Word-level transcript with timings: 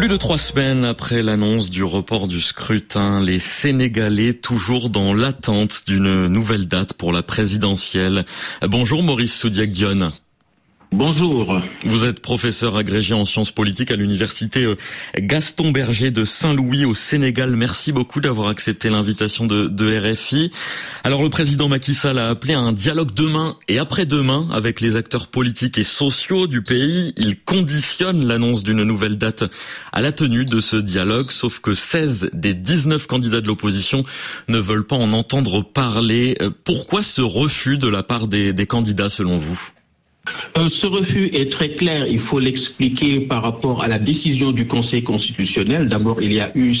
Plus 0.00 0.08
de 0.08 0.16
trois 0.16 0.38
semaines 0.38 0.86
après 0.86 1.22
l'annonce 1.22 1.68
du 1.68 1.84
report 1.84 2.26
du 2.26 2.40
scrutin, 2.40 3.20
les 3.22 3.38
Sénégalais 3.38 4.32
toujours 4.32 4.88
dans 4.88 5.12
l'attente 5.12 5.82
d'une 5.86 6.26
nouvelle 6.26 6.66
date 6.66 6.94
pour 6.94 7.12
la 7.12 7.22
présidentielle. 7.22 8.24
Bonjour 8.62 9.02
Maurice 9.02 9.38
Soudiac-Dion. 9.38 10.10
Bonjour. 10.92 11.62
Vous 11.84 12.04
êtes 12.04 12.18
professeur 12.18 12.76
agrégé 12.76 13.14
en 13.14 13.24
sciences 13.24 13.52
politiques 13.52 13.92
à 13.92 13.96
l'université 13.96 14.64
euh, 14.64 14.74
Gaston 15.16 15.70
Berger 15.70 16.10
de 16.10 16.24
Saint-Louis 16.24 16.84
au 16.84 16.96
Sénégal. 16.96 17.54
Merci 17.54 17.92
beaucoup 17.92 18.20
d'avoir 18.20 18.48
accepté 18.48 18.90
l'invitation 18.90 19.46
de, 19.46 20.10
RFI. 20.12 20.50
Alors 21.04 21.22
le 21.22 21.30
président 21.30 21.68
Macky 21.68 21.94
Sall 21.94 22.18
a 22.18 22.28
appelé 22.28 22.54
à 22.54 22.58
un 22.58 22.72
dialogue 22.72 23.14
demain 23.14 23.56
et 23.68 23.78
après-demain 23.78 24.48
avec 24.52 24.80
les 24.80 24.96
acteurs 24.96 25.28
politiques 25.28 25.78
et 25.78 25.84
sociaux 25.84 26.48
du 26.48 26.60
pays. 26.60 27.14
Il 27.16 27.40
conditionne 27.40 28.26
l'annonce 28.26 28.64
d'une 28.64 28.82
nouvelle 28.82 29.16
date 29.16 29.44
à 29.92 30.00
la 30.00 30.10
tenue 30.10 30.44
de 30.44 30.60
ce 30.60 30.74
dialogue, 30.74 31.30
sauf 31.30 31.60
que 31.60 31.72
16 31.72 32.30
des 32.32 32.52
19 32.54 33.06
candidats 33.06 33.40
de 33.40 33.46
l'opposition 33.46 34.02
ne 34.48 34.58
veulent 34.58 34.86
pas 34.86 34.96
en 34.96 35.12
entendre 35.12 35.62
parler. 35.62 36.36
Euh, 36.42 36.50
pourquoi 36.64 37.04
ce 37.04 37.22
refus 37.22 37.78
de 37.78 37.86
la 37.86 38.02
part 38.02 38.26
des, 38.26 38.52
candidats 38.66 39.08
selon 39.08 39.36
vous? 39.36 39.70
Ce 40.56 40.86
refus 40.86 41.30
est 41.32 41.50
très 41.52 41.70
clair. 41.70 42.06
Il 42.06 42.20
faut 42.20 42.38
l'expliquer 42.38 43.20
par 43.20 43.42
rapport 43.42 43.82
à 43.82 43.88
la 43.88 43.98
décision 43.98 44.52
du 44.52 44.66
Conseil 44.66 45.02
constitutionnel. 45.02 45.88
D'abord, 45.88 46.20
il 46.20 46.32
y 46.32 46.40
a 46.40 46.50
eu 46.56 46.74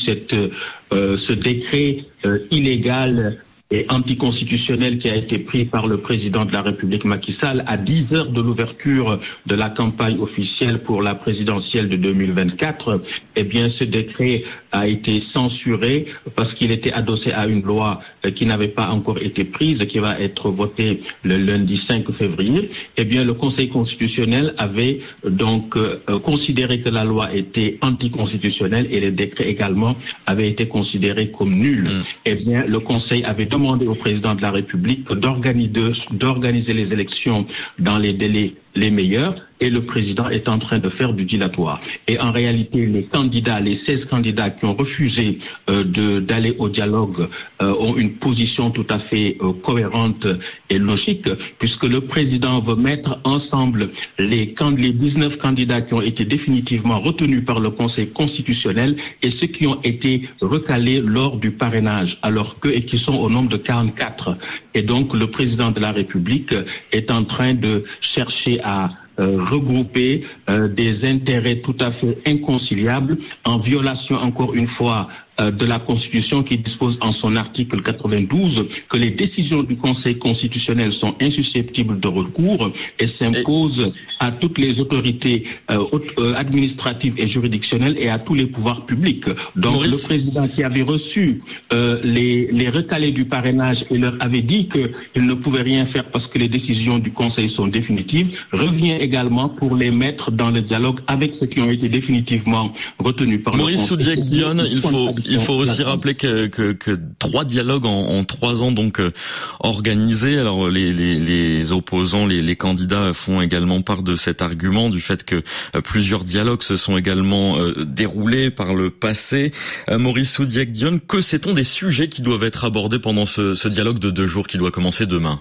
euh, 0.92 1.16
ce 1.18 1.32
décret 1.32 2.04
euh, 2.24 2.40
illégal 2.50 3.42
et 3.70 3.86
anticonstitutionnel 3.88 4.98
qui 4.98 5.08
a 5.08 5.14
été 5.16 5.38
pris 5.38 5.64
par 5.64 5.86
le 5.86 5.98
président 5.98 6.44
de 6.44 6.52
la 6.52 6.62
République 6.62 7.04
Macky 7.04 7.36
Sall 7.40 7.62
à 7.66 7.76
10 7.76 8.06
heures 8.12 8.30
de 8.32 8.40
l'ouverture 8.40 9.20
de 9.46 9.54
la 9.54 9.70
campagne 9.70 10.18
officielle 10.18 10.82
pour 10.82 11.02
la 11.02 11.14
présidentielle 11.14 11.88
de 11.88 11.96
2024, 11.96 13.02
eh 13.36 13.44
bien 13.44 13.68
ce 13.78 13.84
décret 13.84 14.42
a 14.72 14.86
été 14.88 15.22
censuré 15.32 16.06
parce 16.36 16.52
qu'il 16.54 16.70
était 16.70 16.92
adossé 16.92 17.32
à 17.32 17.46
une 17.46 17.62
loi 17.62 18.00
euh, 18.24 18.30
qui 18.30 18.46
n'avait 18.46 18.68
pas 18.68 18.88
encore 18.90 19.18
été 19.18 19.44
prise, 19.44 19.78
qui 19.86 19.98
va 19.98 20.18
être 20.20 20.50
votée 20.50 21.02
le 21.22 21.36
lundi 21.36 21.80
5 21.88 22.10
février. 22.12 22.70
Eh 22.96 23.04
bien 23.04 23.24
le 23.24 23.34
Conseil 23.34 23.68
constitutionnel 23.68 24.54
avait 24.58 25.00
donc 25.24 25.76
euh, 25.76 25.98
considéré 26.20 26.80
que 26.80 26.88
la 26.88 27.04
loi 27.04 27.34
était 27.34 27.78
anticonstitutionnelle 27.82 28.88
et 28.90 29.00
le 29.00 29.10
décret 29.10 29.48
également 29.48 29.96
avait 30.26 30.48
été 30.48 30.66
considéré 30.66 31.30
comme 31.30 31.54
nul. 31.54 31.84
Mmh. 31.84 32.02
Eh 32.26 32.34
bien 32.36 32.64
le 32.66 32.80
Conseil 32.80 33.24
avait 33.24 33.46
demandé 33.60 33.86
au 33.86 33.94
président 33.94 34.34
de 34.34 34.42
la 34.42 34.50
République 34.50 35.06
d'organiser 35.12 36.72
les 36.72 36.92
élections 36.92 37.46
dans 37.78 37.98
les 37.98 38.14
délais 38.14 38.54
les 38.74 38.90
meilleurs 38.90 39.34
et 39.60 39.70
le 39.70 39.84
président 39.84 40.28
est 40.28 40.48
en 40.48 40.58
train 40.58 40.78
de 40.78 40.88
faire 40.88 41.12
du 41.12 41.24
dilatoire. 41.24 41.80
Et 42.08 42.18
en 42.18 42.32
réalité, 42.32 42.86
les 42.86 43.04
candidats, 43.04 43.60
les 43.60 43.78
16 43.86 44.06
candidats 44.06 44.50
qui 44.50 44.64
ont 44.64 44.74
refusé 44.74 45.38
euh, 45.68 46.20
d'aller 46.20 46.54
au 46.58 46.68
dialogue 46.68 47.28
euh, 47.62 47.74
ont 47.78 47.96
une 47.96 48.14
position 48.14 48.70
tout 48.70 48.86
à 48.90 48.98
fait 48.98 49.36
euh, 49.40 49.52
cohérente 49.52 50.26
et 50.68 50.78
logique, 50.78 51.28
puisque 51.58 51.84
le 51.84 52.00
président 52.02 52.60
veut 52.60 52.76
mettre 52.76 53.20
ensemble 53.24 53.90
les, 54.18 54.54
les 54.76 54.92
19 54.92 55.36
candidats 55.38 55.80
qui 55.82 55.94
ont 55.94 56.02
été 56.02 56.24
définitivement 56.24 57.00
retenus 57.00 57.44
par 57.44 57.60
le 57.60 57.70
Conseil 57.70 58.10
constitutionnel 58.12 58.96
et 59.22 59.30
ceux 59.30 59.46
qui 59.46 59.66
ont 59.66 59.80
été 59.82 60.28
recalés 60.40 61.00
lors 61.00 61.36
du 61.36 61.50
parrainage, 61.50 62.18
alors 62.22 62.58
que, 62.60 62.68
et 62.68 62.84
qui 62.84 62.98
sont 62.98 63.14
au 63.14 63.28
nombre 63.28 63.48
de 63.48 63.56
44. 63.56 64.36
Et 64.74 64.82
donc, 64.82 65.14
le 65.14 65.26
président 65.30 65.70
de 65.70 65.80
la 65.80 65.92
République 65.92 66.54
est 66.92 67.10
en 67.10 67.24
train 67.24 67.54
de 67.54 67.84
chercher 68.00 68.60
à 68.62 68.90
regrouper 69.24 70.24
euh, 70.48 70.68
des 70.68 71.04
intérêts 71.04 71.60
tout 71.60 71.76
à 71.80 71.92
fait 71.92 72.18
inconciliables 72.26 73.18
en 73.44 73.58
violation 73.58 74.16
encore 74.16 74.54
une 74.54 74.68
fois 74.68 75.08
euh, 75.08 75.29
de 75.40 75.66
la 75.66 75.78
Constitution 75.78 76.42
qui 76.42 76.58
dispose 76.58 76.98
en 77.00 77.12
son 77.12 77.36
article 77.36 77.82
92 77.82 78.66
que 78.88 78.98
les 78.98 79.10
décisions 79.10 79.62
du 79.62 79.76
Conseil 79.76 80.18
constitutionnel 80.18 80.92
sont 80.92 81.14
insusceptibles 81.20 81.98
de 82.00 82.08
recours 82.08 82.70
et 82.98 83.06
s'imposent 83.18 83.92
à 84.18 84.30
toutes 84.30 84.58
les 84.58 84.78
autorités 84.80 85.44
euh, 85.70 85.84
euh, 86.18 86.34
administratives 86.34 87.14
et 87.16 87.28
juridictionnelles 87.28 87.96
et 87.98 88.08
à 88.08 88.18
tous 88.18 88.34
les 88.34 88.46
pouvoirs 88.46 88.86
publics. 88.86 89.24
Donc 89.56 89.74
Maurice. 89.74 90.02
le 90.02 90.08
président 90.08 90.48
qui 90.48 90.62
avait 90.62 90.82
reçu 90.82 91.42
euh, 91.72 92.00
les, 92.02 92.48
les 92.52 92.68
recalés 92.68 93.10
du 93.10 93.24
parrainage 93.24 93.84
et 93.90 93.98
leur 93.98 94.16
avait 94.20 94.42
dit 94.42 94.68
qu'il 94.68 95.26
ne 95.26 95.34
pouvait 95.34 95.62
rien 95.62 95.86
faire 95.86 96.04
parce 96.10 96.26
que 96.26 96.38
les 96.38 96.48
décisions 96.48 96.98
du 96.98 97.12
Conseil 97.12 97.50
sont 97.50 97.66
définitives, 97.66 98.28
revient 98.52 98.96
également 99.00 99.48
pour 99.48 99.74
les 99.76 99.90
mettre 99.90 100.30
dans 100.30 100.50
le 100.50 100.60
dialogue 100.60 101.00
avec 101.06 101.32
ceux 101.40 101.46
qui 101.46 101.60
ont 101.60 101.70
été 101.70 101.88
définitivement 101.88 102.72
retenus 102.98 103.42
par 103.42 103.56
Maurice 103.56 103.90
le 103.90 103.96
Conseil. 103.96 104.16
Maurice 104.16 104.68
il 104.72 104.82
faut 104.82 105.14
il 105.30 105.40
faut 105.40 105.54
aussi 105.54 105.82
rappeler 105.82 106.14
que, 106.14 106.46
que, 106.46 106.72
que 106.72 106.98
trois 107.18 107.44
dialogues 107.44 107.86
en, 107.86 108.08
en, 108.08 108.24
trois 108.24 108.62
ans 108.62 108.72
donc 108.72 109.00
euh, 109.00 109.12
organisés. 109.60 110.38
Alors 110.38 110.68
les, 110.68 110.92
les, 110.92 111.18
les 111.18 111.72
opposants, 111.72 112.26
les, 112.26 112.42
les, 112.42 112.56
candidats 112.56 113.12
font 113.12 113.40
également 113.40 113.80
part 113.82 114.02
de 114.02 114.16
cet 114.16 114.42
argument 114.42 114.90
du 114.90 115.00
fait 115.00 115.24
que 115.24 115.42
euh, 115.74 115.80
plusieurs 115.80 116.24
dialogues 116.24 116.62
se 116.62 116.76
sont 116.76 116.96
également 116.96 117.58
euh, 117.58 117.84
déroulés 117.84 118.50
par 118.50 118.74
le 118.74 118.90
passé. 118.90 119.52
Maurice 119.90 120.32
Soudiac-Dion, 120.32 120.98
que 120.98 121.20
sait-on 121.20 121.52
des 121.52 121.64
sujets 121.64 122.08
qui 122.08 122.22
doivent 122.22 122.44
être 122.44 122.64
abordés 122.64 122.98
pendant 122.98 123.26
ce, 123.26 123.54
ce 123.54 123.68
dialogue 123.68 123.98
de 123.98 124.10
deux 124.10 124.26
jours 124.26 124.46
qui 124.46 124.58
doit 124.58 124.70
commencer 124.70 125.06
demain? 125.06 125.40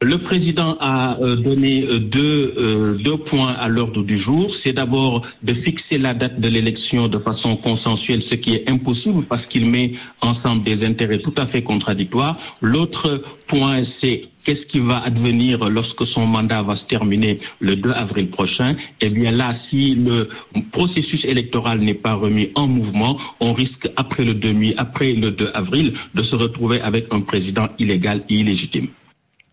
Le 0.00 0.18
président 0.18 0.76
a 0.78 1.18
euh, 1.20 1.34
donné 1.34 1.82
euh, 1.82 1.98
deux, 1.98 2.54
euh, 2.56 2.94
deux 2.98 3.16
points 3.16 3.48
à 3.48 3.68
l'ordre 3.68 4.04
du 4.04 4.16
jour. 4.16 4.54
C'est 4.62 4.72
d'abord 4.72 5.26
de 5.42 5.54
fixer 5.54 5.98
la 5.98 6.14
date 6.14 6.40
de 6.40 6.48
l'élection 6.48 7.08
de 7.08 7.18
façon 7.18 7.56
consensuelle, 7.56 8.22
ce 8.30 8.36
qui 8.36 8.54
est 8.54 8.70
impossible 8.70 9.24
parce 9.24 9.44
qu'il 9.46 9.68
met 9.68 9.94
ensemble 10.20 10.62
des 10.62 10.86
intérêts 10.86 11.18
tout 11.18 11.34
à 11.36 11.46
fait 11.46 11.62
contradictoires. 11.62 12.38
L'autre 12.60 13.24
point, 13.48 13.82
c'est 14.00 14.28
qu'est-ce 14.44 14.66
qui 14.66 14.78
va 14.78 14.98
advenir 14.98 15.68
lorsque 15.68 16.06
son 16.06 16.26
mandat 16.26 16.62
va 16.62 16.76
se 16.76 16.84
terminer 16.84 17.40
le 17.58 17.74
2 17.74 17.90
avril 17.90 18.30
prochain? 18.30 18.76
Eh 19.00 19.10
bien 19.10 19.32
là, 19.32 19.56
si 19.68 19.96
le 19.96 20.28
processus 20.70 21.24
électoral 21.24 21.80
n'est 21.80 21.94
pas 21.94 22.14
remis 22.14 22.52
en 22.54 22.68
mouvement, 22.68 23.18
on 23.40 23.52
risque 23.52 23.90
après 23.96 24.22
le 24.22 24.34
2, 24.34 24.74
après 24.76 25.14
le 25.14 25.32
2 25.32 25.50
avril 25.54 25.94
de 26.14 26.22
se 26.22 26.36
retrouver 26.36 26.80
avec 26.82 27.08
un 27.10 27.22
président 27.22 27.66
illégal 27.80 28.22
et 28.28 28.34
illégitime. 28.36 28.90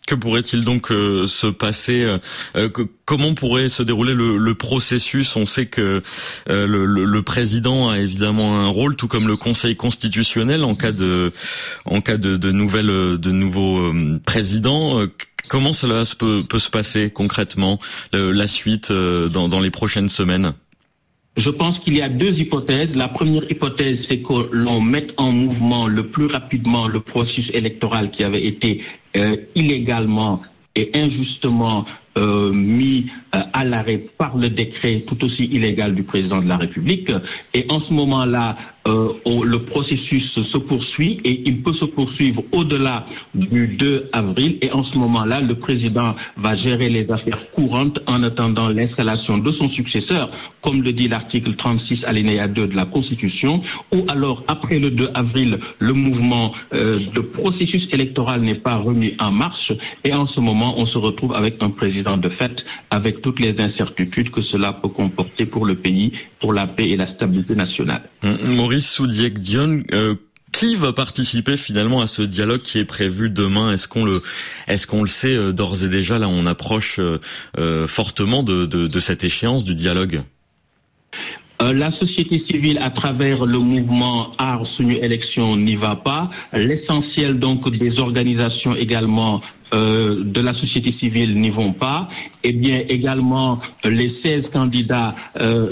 Que 0.05 0.13
pourrait-il 0.13 0.63
donc 0.63 0.91
euh, 0.91 1.25
se 1.25 1.47
passer 1.47 2.03
euh, 2.03 2.17
euh, 2.55 2.69
Comment 3.05 3.33
pourrait 3.33 3.69
se 3.69 3.81
dérouler 3.81 4.13
le, 4.13 4.53
processus? 4.53 5.35
On 5.35 5.47
sait 5.47 5.65
que 5.65 6.03
le, 6.47 7.21
président 7.21 7.89
a 7.89 7.97
évidemment 7.97 8.59
un 8.59 8.67
rôle, 8.67 8.95
tout 8.95 9.07
comme 9.07 9.27
le 9.27 9.35
Conseil 9.35 9.75
constitutionnel 9.75 10.63
en 10.63 10.75
cas 10.75 10.91
de 10.91 11.31
en 11.85 12.01
cas 12.01 12.17
de 12.17 12.51
nouvelles 12.51 13.17
de 13.17 13.31
nouveaux 13.31 13.91
présidents. 14.25 15.01
Comment 15.49 15.73
cela 15.73 16.03
peut, 16.17 16.43
peut 16.47 16.59
se 16.59 16.71
passer 16.71 17.11
concrètement 17.11 17.79
la 18.13 18.47
suite 18.47 18.91
dans, 18.91 19.49
dans 19.49 19.59
les 19.59 19.71
prochaines 19.71 20.09
semaines? 20.09 20.53
Je 21.37 21.49
pense 21.49 21.77
qu'il 21.79 21.97
y 21.97 22.01
a 22.01 22.07
deux 22.07 22.31
hypothèses. 22.31 22.95
La 22.95 23.09
première 23.09 23.43
hypothèse, 23.51 23.99
c'est 24.09 24.21
que 24.21 24.49
l'on 24.51 24.79
mette 24.79 25.13
en 25.17 25.31
mouvement 25.31 25.85
le 25.85 26.07
plus 26.07 26.27
rapidement 26.27 26.87
le 26.87 27.01
processus 27.01 27.49
électoral 27.53 28.09
qui 28.11 28.23
avait 28.23 28.45
été 28.45 28.83
euh, 29.15 29.35
illégalement 29.55 30.41
et 30.75 30.91
injustement 30.93 31.85
euh, 32.17 32.51
mis 32.51 33.07
euh, 33.33 33.41
à 33.53 33.65
l'arrêt 33.65 33.97
par 34.17 34.37
le 34.37 34.49
décret 34.49 35.03
tout 35.07 35.23
aussi 35.23 35.43
illégal 35.43 35.95
du 35.95 36.03
président 36.03 36.41
de 36.41 36.47
la 36.47 36.57
République. 36.57 37.11
Et 37.53 37.65
en 37.69 37.79
ce 37.81 37.93
moment-là, 37.93 38.57
euh, 38.87 39.13
le 39.25 39.57
processus 39.59 40.31
se 40.33 40.57
poursuit 40.57 41.19
et 41.23 41.41
il 41.45 41.63
peut 41.63 41.73
se 41.73 41.85
poursuivre 41.85 42.43
au-delà 42.51 43.05
du 43.33 43.67
2 43.67 44.09
avril. 44.13 44.57
Et 44.61 44.71
en 44.71 44.83
ce 44.83 44.97
moment-là, 44.97 45.41
le 45.41 45.55
président 45.55 46.15
va 46.37 46.55
gérer 46.55 46.89
les 46.89 47.09
affaires 47.09 47.51
courantes 47.51 47.99
en 48.07 48.21
attendant 48.23 48.69
l'installation 48.69 49.39
de 49.39 49.51
son 49.53 49.69
successeur, 49.69 50.29
comme 50.61 50.83
le 50.83 50.93
dit 50.93 51.07
l'article 51.07 51.55
36 51.55 52.03
alinéa 52.05 52.47
2 52.47 52.67
de 52.67 52.75
la 52.75 52.85
Constitution. 52.85 53.61
Ou 53.91 54.05
alors, 54.07 54.43
après 54.47 54.79
le 54.79 54.91
2 54.91 55.09
avril, 55.13 55.59
le 55.79 55.93
mouvement 55.93 56.53
euh, 56.73 56.99
de 57.13 57.19
processus 57.21 57.87
électoral 57.91 58.41
n'est 58.41 58.55
pas 58.55 58.75
remis 58.75 59.15
en 59.19 59.31
marche. 59.31 59.73
Et 60.03 60.13
en 60.13 60.27
ce 60.27 60.39
moment, 60.39 60.75
on 60.77 60.85
se 60.85 60.97
retrouve 60.97 61.33
avec 61.33 61.61
un 61.63 61.69
président 61.71 62.17
de 62.17 62.29
fait, 62.29 62.63
avec 62.91 63.21
toutes 63.21 63.39
les 63.39 63.55
incertitudes 63.59 64.29
que 64.29 64.41
cela 64.41 64.73
peut 64.73 64.89
comporter 64.89 65.45
pour 65.45 65.65
le 65.65 65.75
pays, 65.75 66.11
pour 66.45 66.53
la 66.53 66.67
paix 66.67 66.89
et 66.89 66.95
la 66.95 67.07
stabilité 67.07 67.55
nationale. 67.55 68.03
Maurice 68.21 68.87
Soudiek-Dion, 68.87 69.81
euh, 69.93 70.13
qui 70.51 70.75
va 70.75 70.93
participer 70.93 71.57
finalement 71.57 72.01
à 72.01 72.07
ce 72.07 72.21
dialogue 72.21 72.61
qui 72.61 72.77
est 72.77 72.85
prévu 72.85 73.31
demain? 73.31 73.71
Est-ce 73.71 73.87
qu'on 73.87 74.05
le, 74.05 74.21
est-ce 74.67 74.85
qu'on 74.85 75.01
le 75.01 75.07
sait 75.07 75.35
euh, 75.35 75.53
d'ores 75.53 75.83
et 75.83 75.89
déjà 75.89 76.19
Là, 76.19 76.27
on 76.29 76.45
approche 76.45 76.99
euh, 76.99 77.87
fortement 77.87 78.43
de, 78.43 78.67
de, 78.67 78.85
de 78.85 78.99
cette 78.99 79.23
échéance 79.23 79.65
du 79.65 79.73
dialogue? 79.73 80.21
Euh, 81.63 81.73
la 81.73 81.91
société 81.91 82.43
civile, 82.47 82.77
à 82.79 82.91
travers 82.91 83.45
le 83.47 83.57
mouvement 83.57 84.33
Soumis 84.77 84.99
Élection, 85.01 85.57
n'y 85.57 85.77
va 85.77 85.95
pas. 85.95 86.29
L'essentiel 86.53 87.39
donc 87.39 87.71
des 87.71 87.97
organisations 87.99 88.75
également 88.75 89.41
de 89.75 90.41
la 90.41 90.53
société 90.53 90.93
civile 90.99 91.39
n'y 91.39 91.49
vont 91.49 91.73
pas, 91.73 92.07
eh 92.43 92.53
bien 92.53 92.81
également 92.87 93.59
les 93.83 94.13
16 94.23 94.49
candidats 94.53 95.15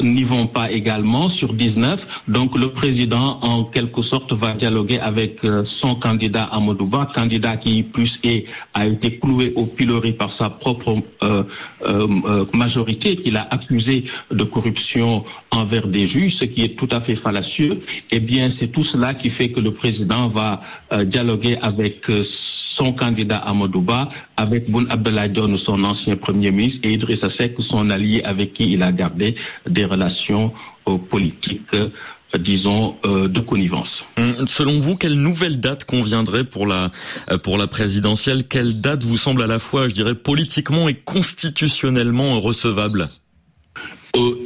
n'y 0.01 0.23
vont 0.23 0.47
pas 0.47 0.71
également 0.71 1.29
sur 1.29 1.53
19. 1.53 2.00
Donc 2.27 2.57
le 2.57 2.69
président 2.71 3.39
en 3.41 3.63
quelque 3.65 4.01
sorte 4.03 4.33
va 4.33 4.53
dialoguer 4.53 5.00
avec 5.00 5.39
son 5.81 5.95
candidat 5.95 6.44
Amadouba, 6.51 7.07
candidat 7.15 7.57
qui 7.57 7.83
plus 7.83 8.11
est 8.23 8.45
a 8.73 8.88
été 8.88 9.19
cloué 9.19 9.53
au 9.55 9.67
pilori 9.67 10.11
par 10.13 10.35
sa 10.38 10.50
propre 10.50 11.01
majorité 12.53 13.15
qu'il 13.17 13.38
a 13.38 13.47
accusé 13.51 14.05
de 14.31 14.44
corruption 14.44 15.23
envers 15.51 15.88
des 15.88 16.07
juges, 16.07 16.35
ce 16.39 16.45
qui 16.45 16.61
est 16.63 16.75
tout 16.75 16.89
à 16.91 17.00
fait 17.01 17.15
fallacieux. 17.15 17.81
Eh 18.11 18.19
bien 18.19 18.51
c'est 18.59 18.71
tout 18.71 18.83
cela 18.83 19.13
qui 19.13 19.29
fait 19.29 19.50
que 19.50 19.61
le 19.61 19.73
président 19.73 20.27
va 20.29 20.61
dialoguer 21.05 21.57
avec 21.61 22.05
son 22.75 22.91
candidat 22.94 23.38
Amadouba, 23.38 23.93
avec 24.38 24.69
Boun 24.69 24.88
Abdallah 24.90 25.28
son 25.66 25.84
ancien 25.84 26.16
premier 26.16 26.51
ministre, 26.51 26.80
et 26.84 26.94
Idrissa 26.94 27.30
Seck, 27.38 27.56
son 27.69 27.90
allié 27.90 28.22
avec 28.24 28.54
qui 28.54 28.72
il 28.74 28.84
a 28.84 28.92
gardé 28.92 29.36
des 29.68 29.86
relations 29.86 30.54
euh, 30.88 30.98
politiques 30.98 31.62
euh, 31.74 31.90
disons, 32.40 32.95
euh, 33.06 33.28
de 33.28 33.40
connivence. 33.40 34.04
Hum, 34.18 34.48
selon 34.48 34.80
vous, 34.80 34.95
quelle 34.95 35.13
nouvelle 35.13 35.60
date 35.60 35.86
conviendrait 35.86 36.44
pour 36.44 36.66
la, 36.66 36.90
pour 37.44 37.60
la 37.60 37.68
présidentielle? 37.68 38.48
Quelle 38.48 38.81
date 38.81 39.04
vous 39.04 39.18
semble 39.18 39.44
à 39.44 39.48
la 39.48 39.60
fois, 39.60 39.88
je 39.88 39.94
dirais, 39.94 40.16
politiquement 40.16 40.89
et 40.89 40.96
constitutionnellement 40.96 42.39
recevable? 42.39 43.10
Euh, 44.15 44.44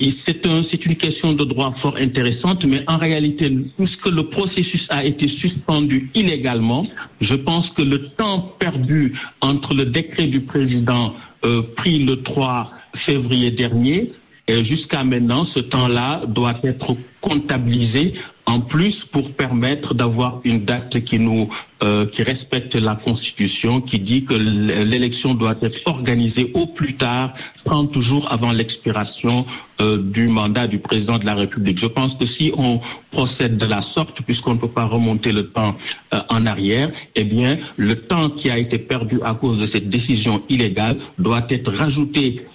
c'est 0.69 0.85
une 0.85 0.95
question 0.95 1.33
de 1.33 1.43
droit 1.43 1.73
fort 1.81 1.97
intéressante, 1.97 2.63
mais 2.65 2.83
en 2.87 2.97
réalité, 2.97 3.49
puisque 3.77 4.09
le 4.09 4.23
processus 4.29 4.85
a 4.89 5.03
été 5.03 5.27
suspendu 5.27 6.09
illégalement, 6.13 6.87
je 7.21 7.35
pense 7.35 7.69
que 7.71 7.81
le 7.81 8.09
temps 8.09 8.55
perdu 8.59 9.13
entre 9.41 9.73
le 9.73 9.85
décret 9.85 10.27
du 10.27 10.41
président 10.41 11.13
euh, 11.45 11.61
pris 11.75 11.99
le 11.99 12.23
3 12.23 12.71
février 13.05 13.51
dernier 13.51 14.11
et 14.47 14.63
jusqu'à 14.63 15.03
maintenant, 15.03 15.45
ce 15.53 15.59
temps-là 15.59 16.25
doit 16.27 16.55
être 16.63 16.95
comptabilisé 17.19 18.13
en 18.57 18.61
plus 18.61 19.05
pour 19.11 19.31
permettre 19.33 19.93
d'avoir 19.93 20.41
une 20.43 20.65
date 20.65 21.03
qui 21.03 21.19
nous 21.19 21.47
euh, 21.83 22.07
qui 22.07 22.23
respecte 22.23 22.73
la 22.73 22.95
Constitution, 22.95 23.81
qui 23.81 23.99
dit 23.99 24.25
que 24.25 24.33
l'élection 24.33 25.35
doit 25.35 25.55
être 25.61 25.79
organisée 25.85 26.49
au 26.55 26.65
plus 26.65 26.95
tard 26.95 27.33
30 27.65 28.01
jours 28.01 28.25
avant 28.31 28.51
l'expiration 28.51 29.45
euh, 29.79 29.99
du 30.01 30.27
mandat 30.27 30.65
du 30.65 30.79
président 30.79 31.19
de 31.19 31.25
la 31.25 31.35
République. 31.35 31.77
Je 31.79 31.85
pense 31.85 32.15
que 32.15 32.25
si 32.25 32.51
on 32.57 32.81
procède 33.11 33.57
de 33.57 33.67
la 33.67 33.83
sorte, 33.93 34.23
puisqu'on 34.23 34.55
ne 34.55 34.59
peut 34.59 34.75
pas 34.79 34.85
remonter 34.85 35.31
le 35.31 35.49
temps 35.49 35.75
euh, 36.15 36.19
en 36.29 36.47
arrière, 36.47 36.89
eh 37.13 37.25
bien, 37.25 37.57
le 37.75 37.93
temps 38.07 38.29
qui 38.29 38.49
a 38.49 38.57
été 38.57 38.79
perdu 38.79 39.19
à 39.23 39.35
cause 39.35 39.59
de 39.59 39.67
cette 39.71 39.89
décision 39.89 40.41
illégale 40.49 40.97
doit 41.19 41.45
être 41.49 41.71
rajouté 41.71 42.47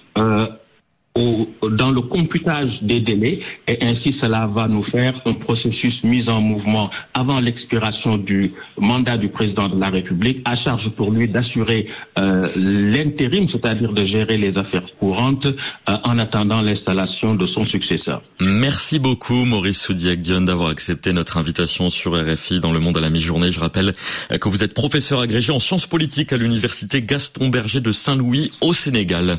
dans 1.15 1.91
le 1.91 2.01
computage 2.01 2.81
des 2.81 2.99
délais 2.99 3.39
et 3.67 3.77
ainsi 3.83 4.15
cela 4.19 4.47
va 4.47 4.67
nous 4.67 4.83
faire 4.83 5.13
un 5.25 5.33
processus 5.33 6.03
mis 6.03 6.27
en 6.27 6.41
mouvement 6.41 6.89
avant 7.13 7.39
l'expiration 7.39 8.17
du 8.17 8.53
mandat 8.77 9.17
du 9.17 9.29
président 9.29 9.69
de 9.69 9.79
la 9.79 9.89
République 9.89 10.41
à 10.45 10.55
charge 10.55 10.89
pour 10.97 11.11
lui 11.11 11.27
d'assurer 11.27 11.87
euh, 12.17 12.49
l'intérim, 12.55 13.47
c'est-à-dire 13.47 13.93
de 13.93 14.05
gérer 14.05 14.37
les 14.37 14.57
affaires 14.57 14.85
courantes 14.99 15.45
euh, 15.45 15.97
en 16.03 16.17
attendant 16.17 16.63
l'installation 16.63 17.35
de 17.35 17.45
son 17.45 17.65
successeur. 17.65 18.23
Merci 18.41 18.97
beaucoup 18.97 19.45
Maurice 19.45 19.81
Soudiac-Dion 19.83 20.41
d'avoir 20.41 20.69
accepté 20.69 21.13
notre 21.13 21.37
invitation 21.37 21.91
sur 21.91 22.13
RFI 22.13 22.59
dans 22.59 22.73
le 22.73 22.79
monde 22.79 22.97
à 22.97 23.01
la 23.01 23.11
mi-journée. 23.11 23.51
Je 23.51 23.59
rappelle 23.59 23.93
que 24.41 24.49
vous 24.49 24.63
êtes 24.63 24.73
professeur 24.73 25.19
agrégé 25.19 25.51
en 25.51 25.59
sciences 25.59 25.85
politiques 25.85 26.33
à 26.33 26.37
l'université 26.37 27.03
Gaston 27.03 27.49
Berger 27.49 27.81
de 27.81 27.91
Saint-Louis 27.91 28.51
au 28.61 28.73
Sénégal. 28.73 29.37